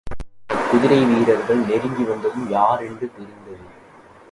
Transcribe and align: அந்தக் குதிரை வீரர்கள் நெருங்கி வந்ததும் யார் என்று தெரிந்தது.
அந்தக் 0.49 0.69
குதிரை 0.71 1.05
வீரர்கள் 1.05 1.61
நெருங்கி 1.65 2.03
வந்ததும் 2.03 2.49
யார் 2.49 2.81
என்று 2.81 3.11
தெரிந்தது. 3.11 3.63